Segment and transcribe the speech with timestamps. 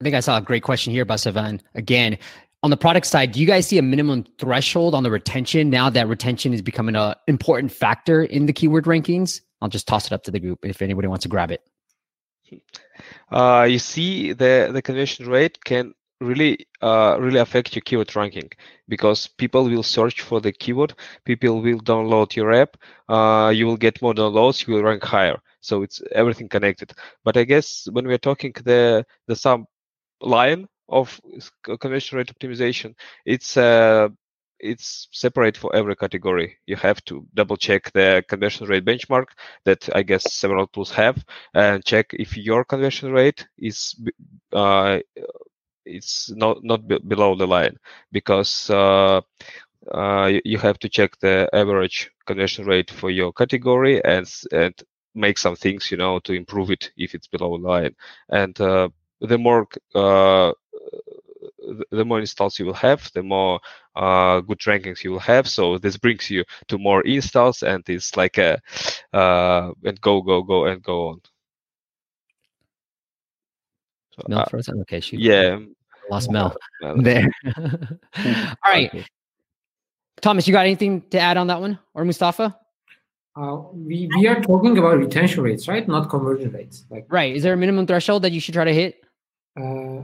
[0.00, 1.60] I think I saw a great question here by Savan.
[1.74, 2.18] Again,
[2.62, 5.90] on the product side, do you guys see a minimum threshold on the retention now
[5.90, 9.40] that retention is becoming an important factor in the keyword rankings?
[9.60, 11.62] I'll just toss it up to the group if anybody wants to grab it.
[13.30, 18.50] Uh, you see, the the conversion rate can really uh, really affect your keyword ranking
[18.88, 20.94] because people will search for the keyword
[21.24, 22.76] people will download your app
[23.08, 26.92] uh, you will get more downloads you will rank higher so it's everything connected
[27.22, 29.64] but i guess when we're talking the the sub
[30.20, 31.20] line of
[31.80, 34.08] conversion rate optimization it's uh,
[34.60, 36.56] it's separate for every category.
[36.66, 39.26] You have to double check the conversion rate benchmark
[39.64, 43.94] that I guess several tools have and check if your conversion rate is
[44.52, 44.98] uh,
[45.84, 47.76] it's not not be below the line
[48.12, 49.20] because uh,
[49.92, 54.74] uh, you have to check the average conversion rate for your category and and
[55.14, 57.94] make some things you know to improve it if it's below line
[58.30, 58.88] and uh,
[59.20, 60.52] the more uh,
[61.90, 63.60] the more installs you will have, the more
[63.96, 65.48] uh, good rankings you will have.
[65.48, 68.60] So this brings you to more installs, and it's like a
[69.12, 71.20] uh, and go go go and go on.
[74.14, 74.80] So, Mel uh, frozen.
[74.82, 75.20] Okay, shoot.
[75.20, 75.58] Yeah,
[76.10, 76.56] lost Mel
[76.96, 77.30] there.
[78.16, 79.06] All right,
[80.20, 82.56] Thomas, you got anything to add on that one, or Mustafa?
[83.36, 85.86] Uh, we we are talking about retention rates, right?
[85.86, 86.86] Not conversion rates.
[86.90, 87.36] Like right.
[87.36, 88.96] Is there a minimum threshold that you should try to hit?
[89.58, 90.02] Uh,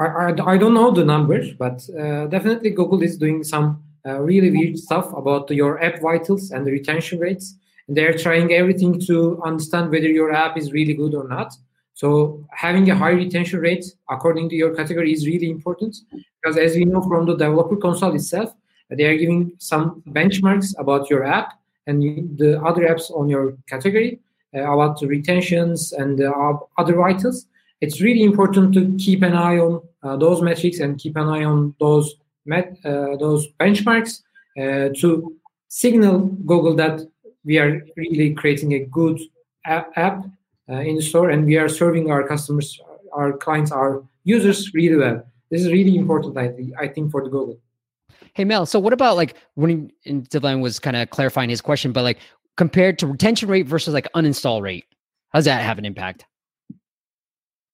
[0.00, 4.20] I, I, I don't know the numbers, but uh, definitely Google is doing some uh,
[4.20, 7.56] really weird stuff about your app vitals and the retention rates.
[7.88, 11.54] And they're trying everything to understand whether your app is really good or not.
[11.94, 15.96] So having a high retention rate according to your category is really important
[16.40, 18.54] because as we know from the developer console itself,
[18.90, 22.02] they are giving some benchmarks about your app and
[22.38, 24.20] the other apps on your category
[24.54, 27.46] uh, about the retentions and uh, other vitals.
[27.82, 31.42] It's really important to keep an eye on uh, those metrics and keep an eye
[31.42, 32.14] on those
[32.46, 34.22] met, uh, those benchmarks
[34.56, 37.00] uh, to signal Google that
[37.44, 39.20] we are really creating a good
[39.66, 40.24] app,
[40.68, 42.80] uh, in the store and we are serving our customers,
[43.12, 45.26] our clients, our users really well.
[45.50, 47.58] This is really important, I, think, I think, for the Google.
[48.34, 49.90] Hey Mel, so what about like when
[50.30, 52.20] Devin was kind of clarifying his question, but like
[52.56, 54.84] compared to retention rate versus like uninstall rate,
[55.30, 56.26] how does that have an impact?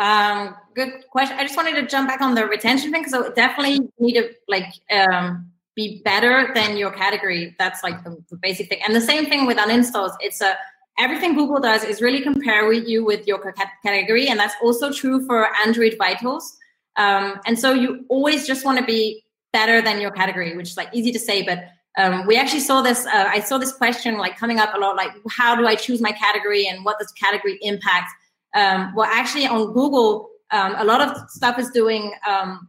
[0.00, 1.36] Um, good question.
[1.38, 4.72] I just wanted to jump back on the retention thing because definitely need to like
[4.90, 7.54] um, be better than your category.
[7.58, 8.80] That's like the, the, basic thing.
[8.86, 10.12] And the same thing with uninstalls.
[10.20, 10.56] It's a
[10.98, 15.26] everything Google does is really compare with you with your category, and that's also true
[15.26, 16.56] for Android Vitals.
[16.96, 19.22] Um, and so you always just want to be
[19.52, 21.64] better than your category, which is like easy to say, but
[21.98, 23.04] um, we actually saw this.
[23.04, 26.00] Uh, I saw this question like coming up a lot, like how do I choose
[26.00, 28.10] my category and what does category impact?
[28.54, 32.68] Um, well, actually, on Google, um, a lot of stuff is doing um,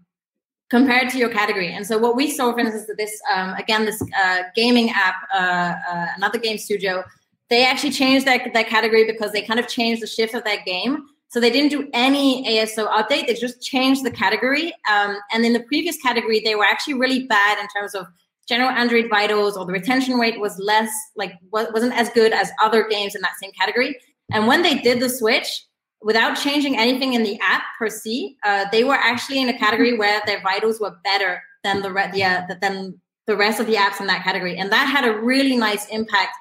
[0.69, 1.73] compared to your category.
[1.73, 4.89] And so, what we saw, for instance, is that this um, again, this uh, gaming
[4.91, 7.03] app, uh, uh, another game studio,
[7.49, 10.65] they actually changed their, their category because they kind of changed the shift of that
[10.65, 11.05] game.
[11.29, 13.27] So they didn't do any ASO update.
[13.27, 14.73] They just changed the category.
[14.91, 18.05] Um, and in the previous category, they were actually really bad in terms of
[18.49, 22.85] general Android vitals, or the retention rate was less, like wasn't as good as other
[22.89, 23.97] games in that same category.
[24.33, 25.65] And when they did the switch,
[26.01, 29.97] without changing anything in the app per se, uh, they were actually in a category
[29.97, 34.01] where their vitals were better than the re- yeah, than the rest of the apps
[34.01, 36.31] in that category, and that had a really nice impact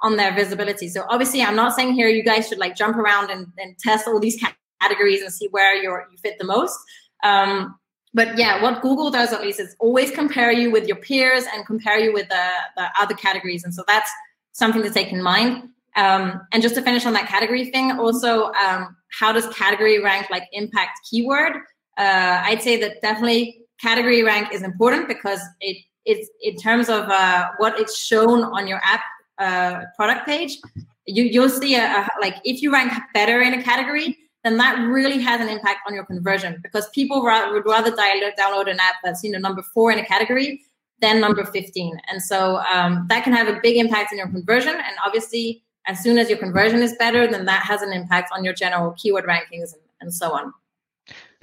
[0.00, 0.88] on their visibility.
[0.88, 4.06] So obviously, I'm not saying here you guys should like jump around and, and test
[4.06, 4.42] all these
[4.80, 6.78] categories and see where you you fit the most.
[7.24, 7.76] Um,
[8.14, 11.66] but yeah, what Google does at least is always compare you with your peers and
[11.66, 14.10] compare you with the, the other categories, and so that's
[14.52, 15.68] something to take in mind.
[15.98, 20.30] Um, and just to finish on that category thing, also, um, how does category rank
[20.30, 21.56] like impact keyword?
[21.96, 27.08] Uh, I'd say that definitely category rank is important because it it's in terms of
[27.08, 29.02] uh, what it's shown on your app
[29.38, 30.58] uh, product page.
[31.06, 34.78] You you'll see a, a, like if you rank better in a category, then that
[34.78, 38.94] really has an impact on your conversion because people ra- would rather download an app
[39.02, 40.62] that's you know number four in a category
[41.00, 44.72] than number 15 and so um, that can have a big impact on your conversion
[44.72, 48.44] and obviously as soon as your conversion is better, then that has an impact on
[48.44, 50.52] your general keyword rankings and, and so on.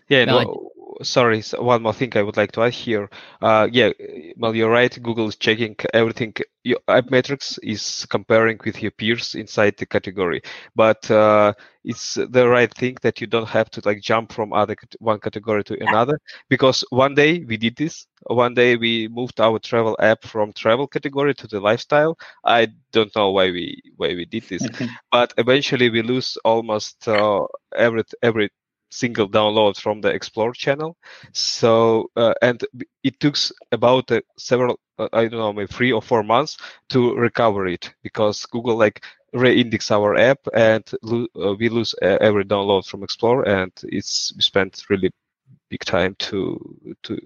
[0.07, 0.71] Yeah, no,
[1.01, 3.09] sorry, so one more thing I would like to add here.
[3.41, 3.91] Uh, yeah,
[4.37, 4.91] well, you're right.
[5.01, 6.33] Google is checking everything.
[6.63, 10.41] Your app metrics is comparing with your peers inside the category,
[10.75, 11.53] but uh,
[11.83, 15.63] it's the right thing that you don't have to like jump from other one category
[15.65, 16.19] to another.
[16.49, 18.07] Because one day we did this.
[18.23, 22.17] One day we moved our travel app from travel category to the lifestyle.
[22.43, 24.67] I don't know why we why we did this,
[25.11, 27.45] but eventually we lose almost uh,
[27.75, 28.49] every every
[28.95, 30.97] single download from the Explore channel.
[31.33, 32.63] So uh, and
[33.03, 33.35] it took
[33.71, 36.57] about uh, several, uh, I don't know, maybe three or four months
[36.89, 39.03] to recover it because Google like
[39.33, 44.41] re-index our app and lo- uh, we lose every download from Explore and it's we
[44.41, 45.11] spent really
[45.69, 46.59] big time to
[47.03, 47.17] to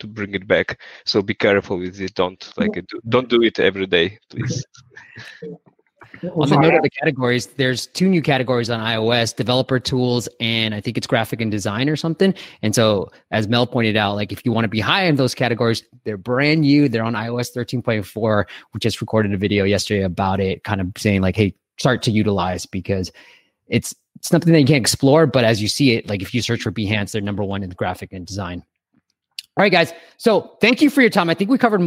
[0.00, 0.80] to bring it back.
[1.06, 2.14] So be careful with it.
[2.14, 2.86] Don't like it.
[3.08, 4.64] Don't do it every day, please.
[6.22, 10.74] on the note of the categories, there's two new categories on iOS: developer tools and
[10.74, 12.34] I think it's graphic and design or something.
[12.62, 15.34] And so, as Mel pointed out, like if you want to be high in those
[15.34, 16.88] categories, they're brand new.
[16.88, 18.44] They're on iOS 13.4.
[18.72, 22.10] We just recorded a video yesterday about it, kind of saying like, "Hey, start to
[22.10, 23.12] utilize because
[23.68, 26.42] it's it's something that you can't explore." But as you see it, like if you
[26.42, 28.64] search for Behance, they're number one in the graphic and design.
[29.56, 29.92] All right, guys.
[30.16, 31.30] So thank you for your time.
[31.30, 31.82] I think we covered most.